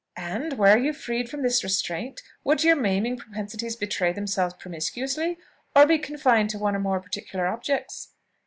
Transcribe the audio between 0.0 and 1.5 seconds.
"And, were you freed from